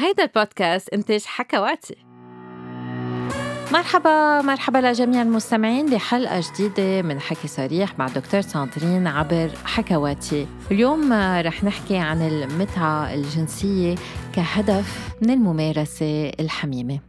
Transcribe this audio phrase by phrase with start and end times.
[0.00, 1.96] هيدا البودكاست إنتاج حكواتي.
[3.72, 10.46] مرحبا مرحبا لجميع المستمعين بحلقة جديدة من حكي صريح مع دكتور ساندرين عبر حكواتي.
[10.70, 13.94] اليوم رح نحكي عن المتعة الجنسية
[14.34, 17.00] كهدف من الممارسة الحميمة.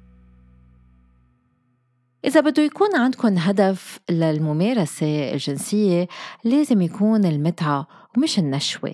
[2.26, 6.08] إذا بده يكون عندكم هدف للممارسة الجنسية
[6.44, 7.88] لازم يكون المتعة
[8.18, 8.94] ومش النشوة.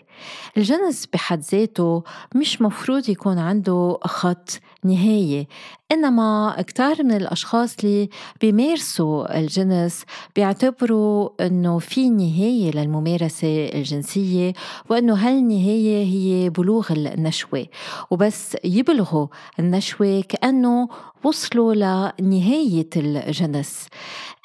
[0.58, 2.04] الجنس بحد ذاته
[2.36, 4.50] مش مفروض يكون عنده خط
[4.86, 5.48] نهاية.
[5.92, 8.10] إنما كتار من الأشخاص اللي
[8.42, 10.04] بيمارسوا الجنس
[10.36, 14.54] بيعتبروا إنه في نهاية للممارسة الجنسية
[14.90, 17.66] وإنه هالنهاية هي بلوغ النشوة.
[18.12, 19.28] وبس يبلغوا
[19.60, 20.90] النشوة كأنه
[21.24, 21.74] وصلوا
[22.20, 23.88] لنهاية الجنس.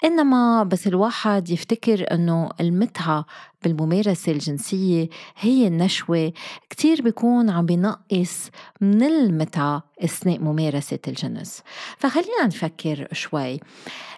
[0.04, 3.26] إنما بس الواحد يفتكر إنه المتعة
[3.62, 6.32] بالممارسة الجنسية هي النشوة.
[6.70, 9.89] كتير بيكون عم بينقص من المتعة.
[10.04, 11.62] أثناء ممارسة الجنس.
[11.98, 13.60] فخلينا نفكر شوي.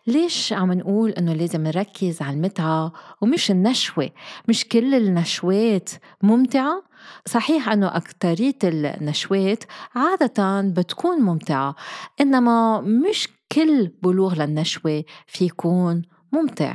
[0.07, 4.11] ليش عم نقول إنه لازم نركز على المتعة ومش النشوة؟
[4.49, 5.91] مش كل النشوات
[6.23, 6.83] ممتعة؟
[7.27, 11.75] صحيح إنه أكترية النشوات عادة بتكون ممتعة
[12.21, 16.75] إنما مش كل بلوغ للنشوة في يكون ممتع.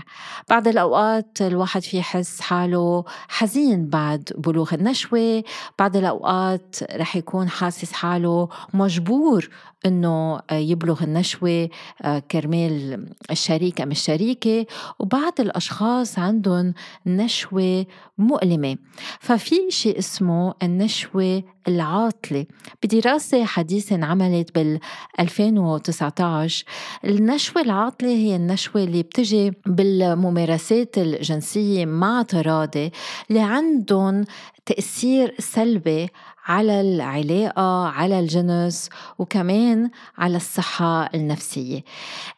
[0.49, 5.43] بعض الأوقات الواحد في يحس حاله حزين بعد بلوغ النشوة
[5.79, 9.49] بعض الأوقات رح يكون حاسس حاله مجبور
[9.85, 11.69] إنه يبلغ النشوة
[12.01, 14.65] آه، كرمال الشريك أم الشريكة.
[14.99, 16.73] وبعض الأشخاص عندهم
[17.05, 17.85] نشوة
[18.17, 18.77] مؤلمة.
[19.19, 22.45] ففي شيء اسمه النشوة العاطلة.
[22.83, 24.79] بدراسة حديثة انعملت بال
[25.19, 26.65] 2019
[27.05, 32.91] النشوة العاطلة هي النشوة اللي بتجي بالممارسات الجنسية مع تراضي
[33.29, 34.23] اللي عندهم
[34.65, 36.09] تأثير سلبي
[36.47, 41.83] على العلاقة على الجنس وكمان على الصحة النفسية.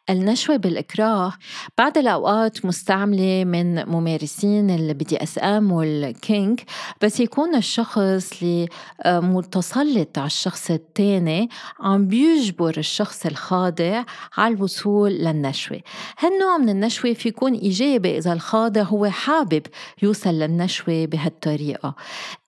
[0.09, 1.33] النشوة بالإكراه
[1.77, 6.59] بعض الأوقات مستعملة من ممارسين ال BDSM وال kink
[7.01, 8.67] بس يكون الشخص اللي
[9.01, 11.49] آه، متسلط على الشخص الثاني
[11.79, 14.03] عم بيجبر الشخص الخاضع
[14.37, 15.81] على الوصول للنشوة.
[16.19, 19.61] هالنوع من النشوة في يكون إيجابي إذا الخاضع هو حابب
[20.01, 21.95] يوصل للنشوة بهالطريقة.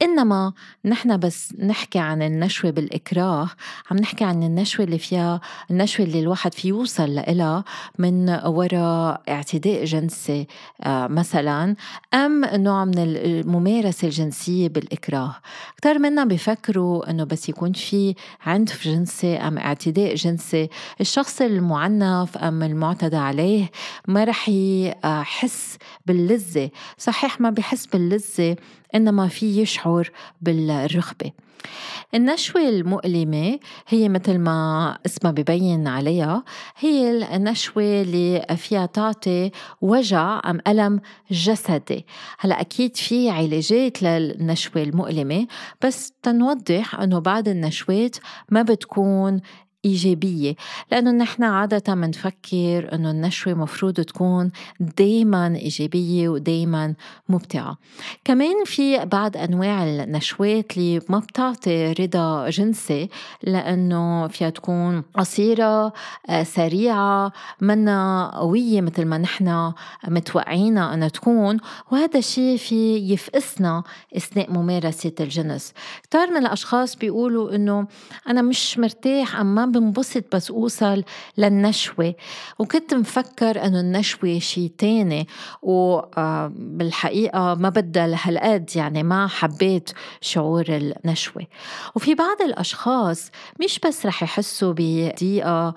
[0.01, 0.53] إنما
[0.85, 3.49] نحن بس نحكي عن النشوة بالإكراه
[3.91, 5.41] عم نحكي عن النشوة اللي فيها
[5.72, 7.16] النشوة اللي الواحد في يوصل
[8.00, 10.47] من وراء اعتداء جنسي
[10.84, 11.75] آه، مثلا
[12.13, 15.35] أم نوع من الممارسة الجنسية بالإكراه.
[15.78, 20.69] كتار منا بيفكروا أنه بس يكون في عنف جنسي أم اعتداء جنسي.
[21.01, 23.72] الشخص المعنف أم المعتدى عليه
[24.07, 26.69] ما رح يحس باللذة.
[26.97, 28.56] صحيح ما بيحس باللذة
[28.95, 30.11] إنما في يشعر
[30.41, 31.31] بالرغبة.
[32.16, 36.44] النشوة المؤلمة هي مثل ما اسمها ببين عليها
[36.77, 39.51] هي النشوة اللي فيها تعطي
[39.81, 41.01] وجع أم ألم
[41.31, 42.05] جسدي.
[42.39, 45.47] هلأ أكيد في علاجات للنشوة المؤلمة
[45.85, 48.16] بس تنوضح أنه بعض النشوات
[48.49, 49.41] ما بتكون
[49.85, 50.55] إيجابية
[50.91, 56.93] لأنه نحن عادة منفكر أنه النشوة مفروض تكون دايما إيجابية ودايما
[57.29, 57.77] ممتعة
[58.25, 63.09] كمان في بعض أنواع النشوات اللي ما بتعطي رضا جنسي
[63.43, 65.93] لأنه فيها تكون قصيرة
[66.29, 67.31] آه، سريعة
[67.61, 69.73] منا قوية مثل ما نحن
[70.07, 71.57] متوقعينها أنها تكون
[71.91, 73.83] وهذا الشيء في يفقسنا
[74.17, 75.73] أثناء ممارسة الجنس.
[76.03, 77.87] كتار من الأشخاص بيقولوا أنه
[78.27, 81.03] أنا مش مرتاح أم بنبسط بس أوصل
[81.37, 82.15] للنشوة.
[82.59, 85.27] وكنت مفكر أنه النشوة شيء تاني
[85.61, 91.47] وبالحقيقة ما بدها لهالقد يعني ما حبيت شعور النشوة.
[91.95, 93.31] وفي بعض الأشخاص
[93.63, 95.73] مش بس رح يحسوا بضيقة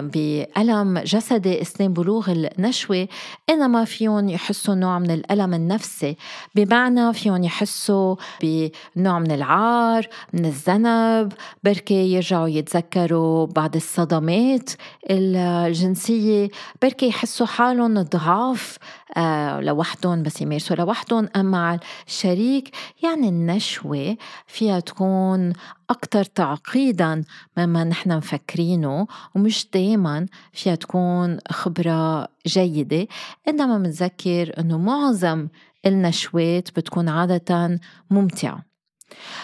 [0.00, 3.08] بألم جسدي أثناء بلوغ النشوة
[3.50, 6.16] إنما فيهم يحسوا نوع من الألم النفسي.
[6.54, 11.32] بمعنى فيهم يحسوا بنوع من العار من الذنب
[11.64, 14.70] بركي يرجعوا يتذكروا يتذكروا بعد الصدمات
[15.10, 16.48] الجنسية.
[16.82, 18.78] بركي يحسوا حالهم ضعاف
[19.16, 21.28] آه لوحدهم بس يمارسوا لوحدهم.
[21.36, 22.70] أما مع الشريك
[23.02, 24.16] يعني النشوة
[24.46, 25.52] فيها تكون
[25.90, 27.24] أكتر تعقيدا
[27.56, 33.06] مما نحن مفكرينه ومش دايما فيها تكون خبرة جيدة.
[33.48, 35.48] إنما منذكر أنه معظم
[35.86, 37.80] النشوات بتكون عادة
[38.10, 38.64] ممتعة.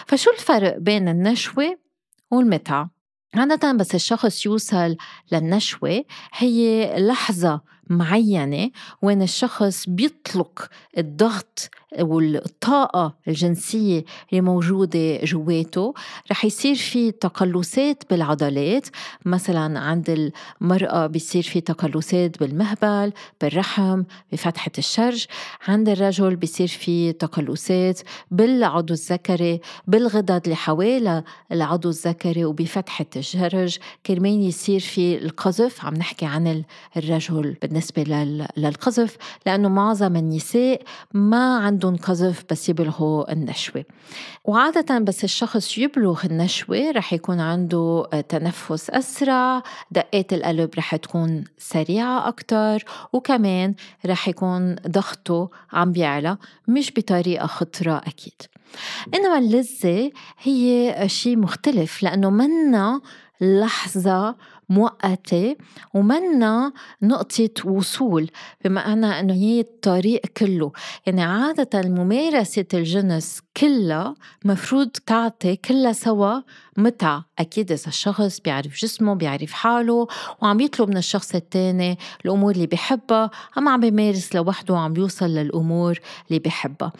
[0.07, 1.77] فشو الفرق بين النشوة
[2.31, 3.00] والمتعة؟
[3.35, 4.97] عادة بس الشخص يوصل
[5.31, 11.69] للنشوة هي لحظة معينة وين الشخص بيطلق الضغط
[11.99, 15.93] والطاقة الجنسية اللي موجودة جواته.
[16.31, 18.87] رح يصير في تقلصات بالعضلات.
[19.25, 20.31] مثلا عند
[20.61, 25.25] المرأة بيصير في تقلصات بالمهبل بالرحم بفتحة الشرج.
[25.67, 27.99] عند الرجل بيصير في تقلصات
[28.31, 33.77] بالعضو الذكري بالغدد اللي حوالي العضو الذكري وبفتحة الشرج.
[34.05, 35.85] كرمال يصير في القذف.
[35.85, 36.63] عم نحكي عن
[36.97, 38.03] الرجل بالنسبة
[38.57, 40.81] للقذف لأنه معظم النساء
[41.13, 43.85] ما عندهم قذف بس يبلغوا النشوة.
[44.45, 52.27] وعادة بس الشخص يبلغ النشوة رح يكون عنده تنفس أسرع دقات القلب رح تكون سريعة
[52.27, 53.75] أكتر وكمان
[54.05, 56.37] رح يكون ضغطه عم بيعلى
[56.67, 58.41] مش بطريقة خطرة أكيد.
[59.13, 63.01] إنما اللذة هي شيء مختلف لأنه منا
[63.41, 64.35] لحظة
[64.71, 65.55] مؤقتة
[65.93, 68.29] ومنا نقطة وصول
[68.65, 70.71] بمعنى أنه هي الطريق كله.
[71.05, 74.15] يعني عادة ممارسة الجنس كلها
[74.45, 76.41] مفروض تعطي كلها سوا
[76.77, 77.25] متعة.
[77.39, 80.07] أكيد إذا الشخص بيعرف جسمه بيعرف حاله
[80.41, 85.99] وعم يطلب من الشخص التاني الأمور اللي بيحبها أما عم بيمارس لوحده وعم بيوصل للأمور
[86.27, 86.91] اللي بيحبها.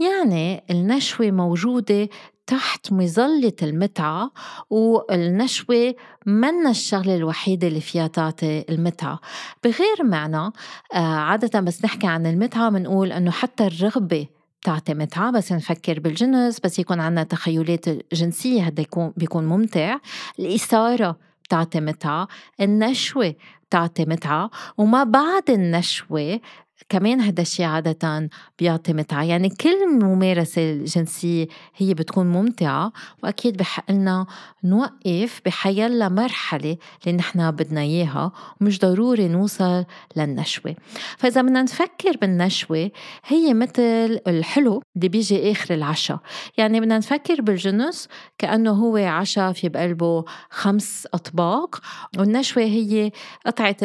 [0.00, 2.08] يعني النشوة موجودة
[2.48, 4.30] تحت مظلة المتعة
[4.70, 5.94] والنشوة
[6.26, 9.20] منا الشغلة الوحيدة اللي فيها تعطي المتعة.
[9.64, 10.52] بغير معنى
[10.94, 14.26] آه، عادة بس نحكي عن المتعة بنقول أنه حتى الرغبة
[14.60, 19.98] بتعطي متعة بس نفكر بالجنس بس يكون عنا تخيلات جنسية هذا يكون بيكون ممتع.
[20.38, 22.28] الإثارة بتعطي متعة
[22.60, 23.34] النشوة
[23.68, 26.40] بتعطي متعة وما بعد النشوة
[26.88, 29.24] كمان هذا الشيء عادة بيعطي متعة.
[29.24, 31.46] يعني كل ممارسة الجنسية
[31.76, 32.92] هي بتكون ممتعة
[33.22, 34.26] وأكيد بحق لنا
[34.64, 36.76] نوقف بحيلا مرحلة
[37.06, 39.84] اللي نحن بدنا إياها ومش ضروري نوصل
[40.16, 40.74] للنشوة.
[41.18, 42.90] فإذا بدنا نفكر بالنشوة
[43.26, 46.18] هي مثل الحلو اللي بيجي آخر العشاء.
[46.58, 48.08] يعني بدنا نفكر بالجنس
[48.38, 51.80] كأنه هو عشاء في بقلبه خمس أطباق
[52.18, 53.10] والنشوة هي
[53.46, 53.76] قطعة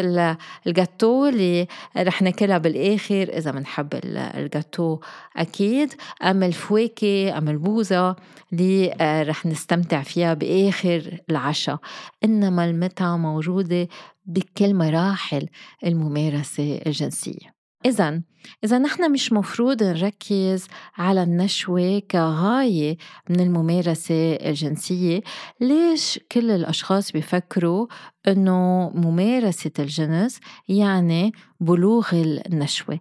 [0.68, 1.68] الجاتو اللي
[1.98, 2.82] رح ناكلها بالآخر.
[2.83, 5.00] بالآخر إذا بنحب الجاتو
[5.38, 5.94] أكيد.
[6.24, 8.15] أم الفواكه أم البوزة
[8.53, 11.80] اللي آه، رح نستمتع فيها بآخر العشاء.
[12.24, 13.88] إنما المتعة موجودة
[14.25, 15.47] بكل مراحل
[15.85, 17.53] الممارسة الجنسية.
[17.85, 18.21] إذا
[18.63, 22.97] إذا نحن مش مفروض نركز على النشوة كغاية
[23.30, 25.21] من الممارسة الجنسية
[25.62, 27.88] ليش كل الأشخاص بيفكروا
[28.27, 32.99] إنه ممارسة الجنس يعني بلوغ النشوة.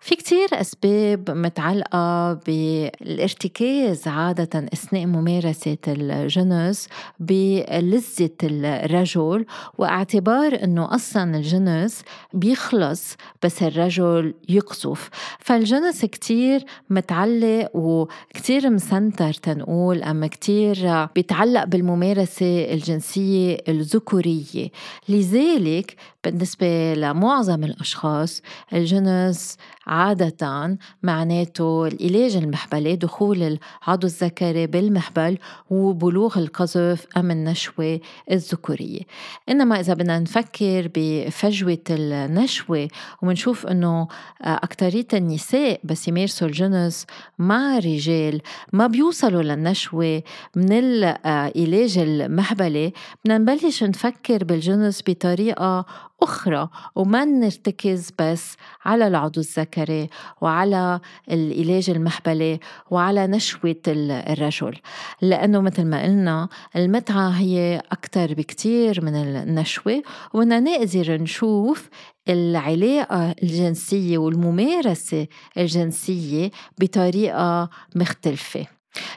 [0.00, 6.88] في كتير أسباب متعلقة بالارتكاز عادة أثناء ممارسة الجنس
[7.20, 9.46] بلذة الرجل
[9.78, 12.02] واعتبار أنه أصلا الجنس
[12.34, 23.58] بيخلص بس الرجل يقصف فالجنس كتير متعلق وكتير مسنتر تنقول أما كتير بيتعلق بالممارسة الجنسية
[25.08, 28.42] لذلك بالنسبة لمعظم الأشخاص
[28.72, 29.56] الجنس
[29.86, 35.38] عادة معناته العلاج المحبلي دخول العضو الذكري بالمحبل
[35.70, 38.00] وبلوغ القذف أم النشوة
[38.30, 39.00] الذكورية.
[39.48, 42.88] إنما إذا بدنا نفكر بفجوة النشوة
[43.22, 44.08] ومنشوف أنه
[44.40, 47.06] أكترية النساء بس يمارسوا الجنس
[47.38, 48.40] مع رجال
[48.72, 50.22] ما بيوصلوا للنشوة
[50.56, 52.92] من العلاج المهبلي
[53.24, 55.86] بدنا نبلش نفكر بالجنس بطريقة
[56.22, 60.08] أخرى وما نرتكز بس على العضو الذكري
[60.40, 64.76] وعلى العلاج المحبلي وعلى نشوة الرجل.
[65.22, 70.02] لأنه مثل ما قلنا المتعة هي أكثر بكتير من النشوة
[70.34, 71.88] وبدنا نقدر نشوف
[72.28, 75.26] العلاقة الجنسية والممارسة
[75.58, 78.66] الجنسية بطريقة مختلفة.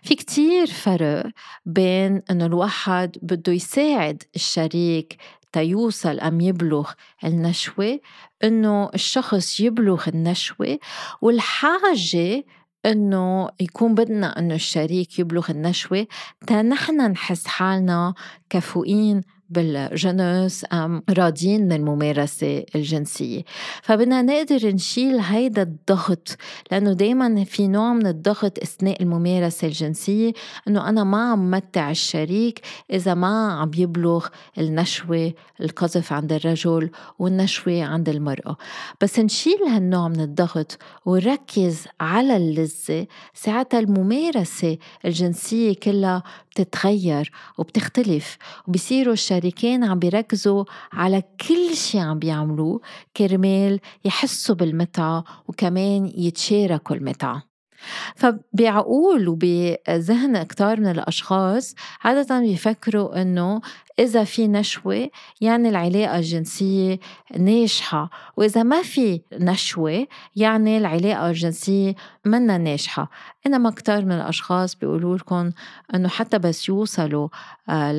[0.04, 1.26] في كتير فرق
[1.66, 5.18] بين إنه الواحد بده يساعد الشريك
[5.58, 6.92] تيوصل أم يبلغ
[7.24, 8.00] النشوة
[8.44, 10.80] إنه الشخص يبلغ النشوة
[11.22, 12.46] والحاجة
[12.86, 16.08] إنه يكون بدنا إنه الشريك يبلغ النشوة
[16.48, 18.14] تا نحن نحس حالنا
[18.50, 23.44] كفؤين بالجنس أم راضيين من الممارسة الجنسية.
[23.82, 26.38] فبدنا نقدر نشيل هيدا الضغط
[26.72, 30.34] لأنه دايما في نوع من الضغط أثناء الممارسة الجنسية
[30.68, 32.62] أنه أنا ما عم متع الشريك
[32.92, 34.28] إذا ما عم يبلغ
[34.58, 36.90] النشوة القذف عند الرجل
[37.20, 38.58] والنشوة عند المرأة.
[39.02, 46.24] بس نشيل هالنوع من الضغط ونركز على اللذة ساعتها الممارسة الجنسية كلها
[46.62, 48.38] بتتغير وبتختلف
[48.68, 52.82] وبصيروا الشريكين عم بيركزوا على كل شيء عم بيعملوه
[53.18, 57.57] كرمال يحسوا بالمتعة وكمان يتشاركوا المتعة.
[58.16, 63.62] فبعقول وبذهن كتار من الأشخاص عادة بيفكروا إنه
[64.00, 65.10] إذا في نشوة
[65.42, 67.00] يعني العلاقة الجنسية
[67.38, 73.10] ناجحة وإذا ما في نشوة يعني العلاقة الجنسية منا ناجحة.
[73.48, 75.52] إنما كتار من الأشخاص بيقولوا لكم
[75.96, 77.28] إنه حتى بس يوصلوا
[77.70, 77.92] آه،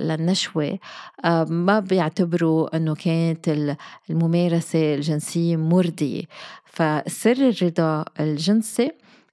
[0.00, 0.78] للنشوة
[1.24, 3.76] آه، ما بيعتبروا إنه كانت
[4.10, 6.22] الممارسة الجنسية مرضية.
[6.64, 8.90] فسر الرضا الجنسي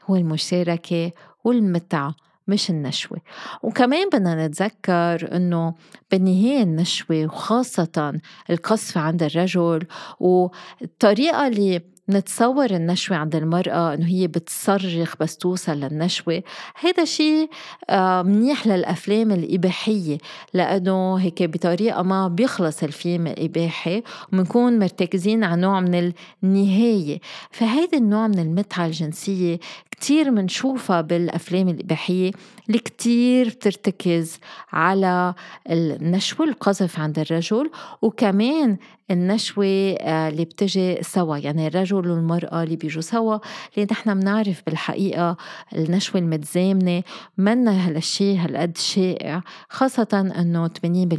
[0.10, 1.12] هو المشاركة
[1.44, 2.16] والمتعة
[2.48, 3.18] مش النشوة.
[3.64, 5.74] وكمان بدنا نتذكر إنه
[6.12, 9.88] بالنهاية النشوة وخاصة القصف عند الرجل
[10.20, 16.44] والطريقة اللي نتصور النشوة عند المرأة إنه هي بتصرخ بس توصل للنشوة
[16.76, 17.50] هذا شيء
[17.90, 20.18] آه، منيح للأفلام الإباحية
[20.54, 26.12] لأنه هيك بطريقة ما بيخلص الفيلم الإباحي وبنكون مرتكزين على نوع من
[26.44, 27.20] النهاية.
[27.52, 29.60] فهذا النوع من المتعة الجنسية
[30.00, 32.32] كتير منشوفها بالأفلام الإباحية
[32.68, 34.40] اللي كتير بترتكز
[34.72, 35.34] على
[35.70, 38.78] النشوة القذف عند الرجل وكمان
[39.12, 41.38] النشوة آه، اللي بتجي سوا.
[41.38, 43.38] يعني الرجل والمرأة اللي بيجوا سوا
[43.76, 45.38] اللي نحن بنعرف بالحقيقة
[45.76, 47.04] النشوة المتزامنة
[47.38, 50.72] منا هالشي هالقد شائع خاصة أنه 80%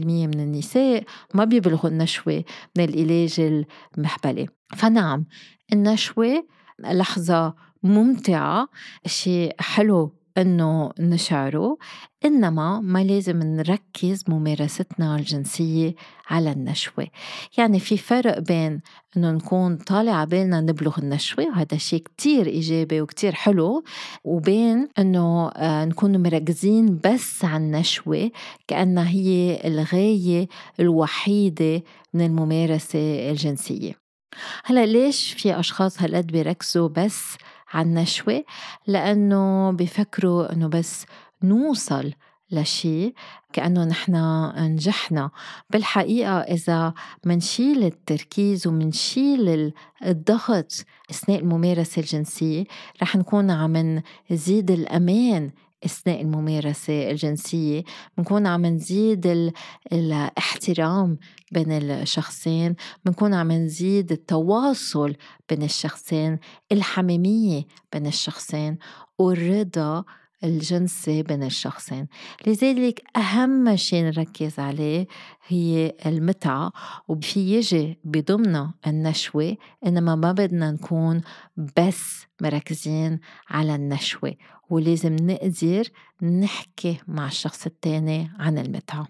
[0.07, 2.45] من النساء ما بيبلغوا النشوة
[2.77, 3.65] من العلاج
[3.97, 4.47] المحبلة
[4.77, 5.25] فنعم
[5.73, 6.45] النشوة
[6.79, 8.69] لحظة ممتعة
[9.07, 11.79] شيء حلو إنه نشعره.
[12.25, 15.95] إنما ما لازم نركز ممارستنا الجنسية
[16.31, 17.07] على النشوة.
[17.59, 18.81] يعني في فرق بين
[19.17, 23.85] إنه نكون طالع عبالنا نبلغ النشوة وهذا شيء كتير إيجابي وكتير حلو
[24.25, 28.31] وبين إنه آه، نكون مركزين بس على النشوة
[28.69, 30.49] كأنها هي الغاية
[30.81, 31.83] الوحيدة
[32.15, 33.93] من الممارسة الجنسية.
[34.65, 37.37] هلا ليش في أشخاص هالقد بيركزوا بس
[37.71, 38.45] على النشوة
[38.87, 41.07] لأنه بفكروا إنه بس
[41.43, 42.13] نوصل
[42.51, 43.15] لشيء
[43.53, 44.15] كأنه نحن
[44.59, 45.31] نجحنا.
[45.71, 49.73] بالحقيقة إذا منشيل التركيز ومنشيل
[50.07, 52.65] الضغط أثناء الممارسة الجنسية
[53.03, 55.51] رح نكون عم نزيد الأمان
[55.85, 57.83] أثناء الممارسة الجنسية
[58.19, 59.53] بنكون عم نزيد
[59.93, 61.19] الاحترام
[61.53, 65.17] بين الشخصين بنكون عم نزيد التواصل
[65.49, 66.39] بين الشخصين
[66.73, 68.79] الحميمية بين الشخصين
[69.19, 70.05] والرضا
[70.45, 72.07] الجنسي بين الشخصين.
[72.47, 75.07] لذلك أهم شيء نركز عليه
[75.47, 76.73] هي المتعة
[77.09, 79.57] وفي يجي بضمنها النشوة
[79.87, 81.21] إنما ما بدنا نكون
[81.57, 83.21] بس مركزين
[83.51, 84.35] على النشوة
[84.71, 85.89] ولازم نقدر
[86.23, 89.09] نحكي مع الشخص التاني عن المتعة.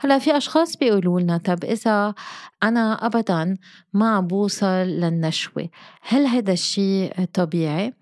[0.00, 2.14] هلا في أشخاص بيقولوا لنا طب إذا
[2.62, 3.56] أنا ابدا
[3.92, 5.68] ما بوصل للنشوة
[6.02, 7.92] هل هذا الشيء طبيعي؟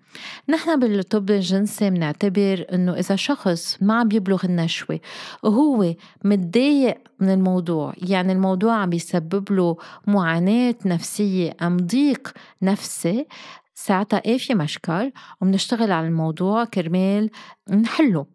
[0.49, 4.99] نحن بالطب الجنسي بنعتبر إنه إذا شخص ما عم يبلغ النشوة
[5.43, 5.93] وهو
[6.23, 12.31] متضايق من الموضوع يعني الموضوع عم بيسبب له معاناة نفسية أم ضيق
[12.61, 13.27] نفسي
[13.75, 17.29] ساعتها إيه في مشكل؟ وبنشتغل على الموضوع كرمال
[17.69, 18.25] نحله.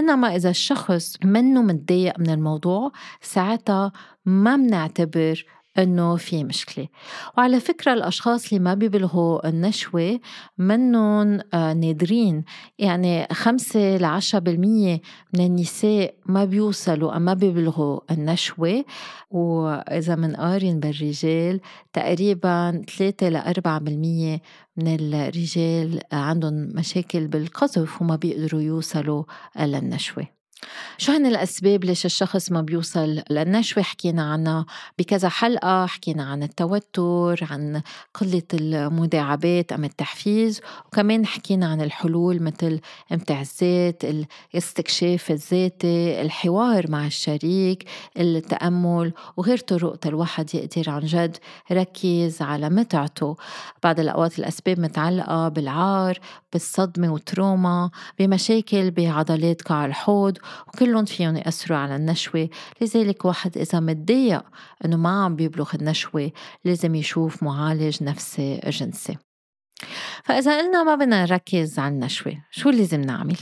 [0.00, 3.92] إنما إذا الشخص منه متضايق من الموضوع ساعتها
[4.26, 5.44] ما بنعتبر
[5.78, 6.88] إنه في مشكلة.
[7.38, 10.20] وعلى فكرة الأشخاص اللي ما بيبلغوا النشوة
[10.58, 12.44] منهم آه، نادرين.
[12.78, 15.00] يعني خمسة لعشرة بالمية
[15.34, 18.84] من النساء ما بيوصلوا أو ما بيبلغوا النشوة.
[19.30, 21.60] وإذا منقارن بالرجال
[21.92, 24.40] تقريبا ثلاثة لأربعة بالمية
[24.76, 29.24] من الرجال عندهم مشاكل بالقذف وما بيقدروا يوصلوا
[29.60, 30.43] للنشوة.
[30.98, 34.66] شو هن الأسباب ليش الشخص ما بيوصل للنشوة؟ حكينا عنها
[34.98, 37.82] بكذا حلقة حكينا عن التوتر عن
[38.14, 42.80] قلة المداعبات أم التحفيز وكمان حكينا عن الحلول مثل
[43.12, 44.02] إمتع الذات
[44.54, 47.84] الاستكشاف الذاتي الحوار مع الشريك
[48.18, 51.36] التأمل وغير طرق الواحد يقدر عن جد
[51.72, 53.36] ركز على متعته.
[53.82, 56.18] بعض الأوقات الأسباب متعلقة بالعار
[56.52, 62.48] بالصدمة وتروما بمشاكل بعضلات قاع الحوض وكلهم فيهم يأثروا على النشوة
[62.80, 64.44] لذلك واحد إذا متضايق
[64.84, 66.32] إنه ما عم بيبلغ النشوة
[66.64, 69.16] لازم يشوف معالج نفسي جنسي
[70.24, 73.36] فإذا قلنا ما بدنا نركز على النشوة شو لازم نعمل؟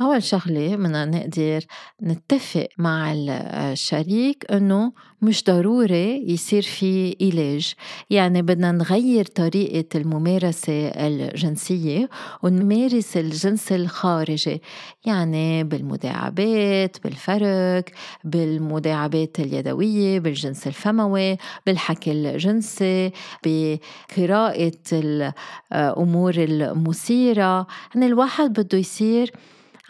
[0.00, 1.60] أول شغلة بدنا نقدر
[2.02, 7.74] نتفق مع الشريك إنه مش ضروري يصير في علاج.
[8.10, 12.08] يعني بدنا نغير طريقة الممارسة الجنسية
[12.42, 14.62] ونمارس الجنس الخارجي.
[15.04, 17.92] يعني بالمداعبات بالفرك
[18.24, 23.12] بالمداعبات اليدوية بالجنس الفموي بالحكي الجنسي
[23.46, 27.66] بقراءة الأمور المثيرة.
[27.94, 29.32] يعني الواحد بده يصير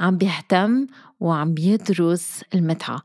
[0.02, 0.87] عم بيهتم
[1.21, 3.02] وعم بيدرس المتعة.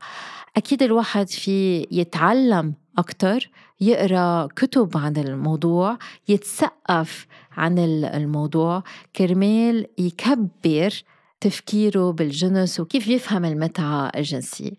[0.56, 3.50] أكيد الواحد في يتعلم أكتر
[3.80, 7.26] يقرأ كتب عن الموضوع يتثقف
[7.56, 8.82] عن الموضوع
[9.16, 11.02] كرمال يكبر
[11.40, 14.72] تفكيره بالجنس وكيف يفهم المتعة الجنسية.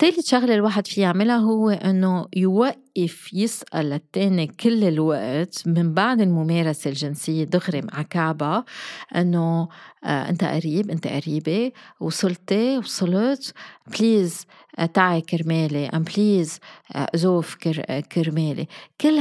[0.00, 6.90] تالت شغلة الواحد فيه يعملها هو إنه يوقف يسأل التاني كل الوقت من بعد الممارسة
[6.90, 8.64] الجنسية دغري مع كعبة
[9.16, 9.68] إنه
[10.04, 13.54] آه أنت قريب أنت قريبة وصلتي وصلت
[13.98, 14.46] بليز
[14.78, 16.58] آه تعي كرمالي أم بليز
[17.14, 18.66] زوف كر كرمالي.
[19.00, 19.18] كل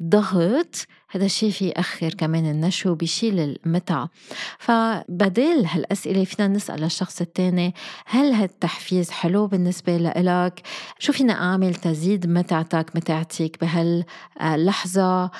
[0.00, 4.08] هالضغط هذا الشيء في يأخر كمان النشو وبيشيل المتعة.
[4.58, 7.74] فبدل هالأسئلة فينا نسأل الشخص التاني
[8.06, 10.62] هل هالتحفيز حلو بالنسبة لإلك؟
[10.98, 15.30] شو فينا أعمل تزيد متعتك متعتك بهاللحظة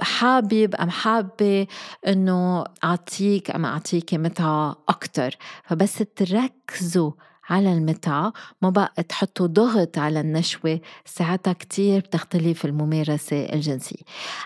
[0.00, 1.66] حابب أم حابة
[2.06, 7.12] إنه أعطيك أم أعطيك متعة أكتر؟ فبس تركزوا
[7.48, 8.32] على المتعة
[8.62, 14.02] ما بقى تحطوا ضغط على النشوة ساعتها كتير بتختلف الممارسة الجنسية.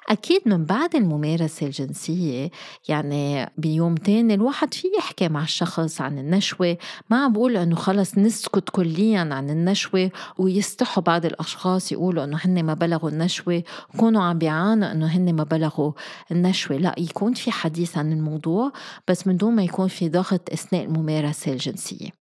[0.08, 2.50] أكيد من بعد الممارسة الجنسية
[2.88, 6.76] يعني بيوم تاني الواحد في يحكي مع الشخص عن النشوة
[7.10, 12.74] ما بقول أنه خلص نسكت كليا عن النشوة ويستحوا بعض الأشخاص يقولوا أنه هن ما
[12.74, 13.62] بلغوا النشوة
[13.94, 15.92] وكونوا عم بيعانوا أنه هن ما بلغوا
[16.32, 16.76] النشوة.
[16.76, 18.72] لا يكون في حديث عن الموضوع
[19.08, 22.25] بس من دون ما يكون في ضغط أثناء الممارسة الجنسية.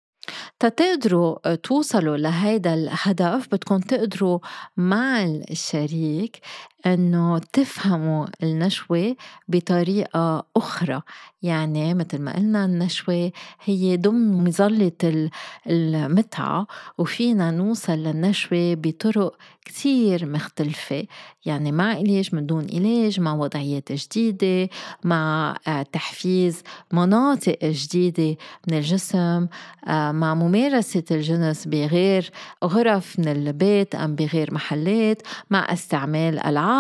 [0.61, 4.39] تتقدروا توصلوا لهيدا الهدف بدكم تقدروا
[4.77, 6.41] مع الشريك
[6.87, 9.17] إنه تفهموا النشوة
[9.49, 11.03] بطريقة أخرى.
[11.43, 13.33] يعني مثل ما قلنا النشوة
[13.65, 15.31] هي ضمن مظلة
[15.67, 16.67] المتعة
[16.99, 21.07] وفينا نوصل للنشوة بطرق كتير مختلفة.
[21.47, 24.69] يعني مع علاج من دون علاج مع وضعيات جديدة
[25.05, 26.63] مع آه، تحفيز
[26.93, 28.37] مناطق جديدة
[28.69, 29.47] من الجسم
[29.89, 32.31] آه، مع ممارسة الجنس بغير
[32.65, 36.76] غرف من البيت أم بغير محلات مع استعمال ألعاب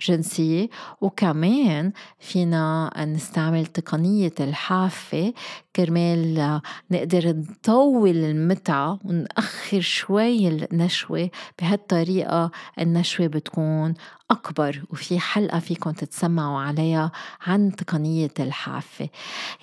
[0.00, 0.68] جنسية
[1.00, 5.32] وكمان فينا نستعمل تقنية الحافة
[5.76, 11.30] كرمال نقدر نطول المتعة ونأخر شوي النشوة.
[11.60, 12.50] بهالطريقة
[12.80, 13.94] النشوة بتكون
[14.30, 17.12] أكبر وفي حلقة فيكم تتسمعوا عليها
[17.46, 19.08] عن تقنية الحافة.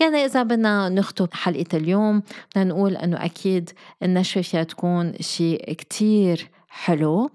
[0.01, 3.69] يعني إذا بدنا نختم حلقة اليوم بدنا نقول أنه أكيد
[4.03, 7.31] النشوة فيها تكون شيء كتير حلو.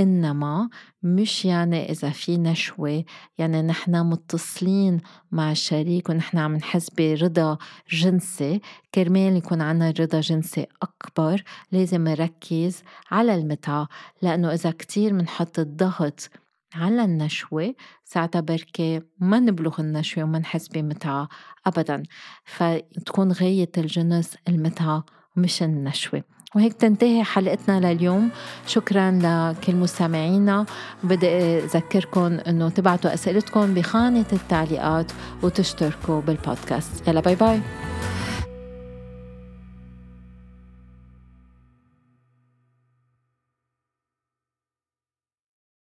[0.00, 0.68] إنما
[1.02, 3.04] مش يعني إذا في نشوة
[3.38, 5.00] يعني نحن متصلين
[5.32, 7.58] مع الشريك ونحن عم نحس برضا
[7.90, 8.60] جنسي
[8.94, 13.88] كرمال يكون عنا رضا جنسي أكبر لازم نركز على المتعة.
[14.22, 16.30] لأنه إذا كتير منحط الضغط
[16.74, 21.28] على النشوة ساعتها بركي ما نبلغ النشوة وما نحس بمتعة
[21.66, 22.02] أبدا.
[22.44, 25.04] فتكون غاية الجنس المتعة
[25.36, 26.22] مش النشوة.
[26.56, 28.30] وهيك تنتهي حلقتنا لليوم.
[28.66, 30.66] شكرا لكل مستمعينا.
[31.02, 37.08] بدي أذكركم أنه تبعتوا أسئلتكم بخانة التعليقات وتشتركوا بالبودكاست.
[37.08, 37.60] يلا باي باي.